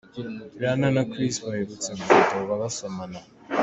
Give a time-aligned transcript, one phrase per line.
[0.59, 3.19] Rihanna na Chris baherutse gufotorwa basomana.